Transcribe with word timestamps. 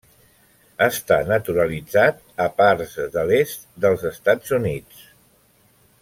Està 0.85 1.17
naturalitzat 1.31 2.23
a 2.47 2.49
parts 2.63 2.95
de 3.17 3.25
l'est 3.33 3.67
dels 3.87 4.07
Estats 4.15 4.57
Units. 4.63 5.05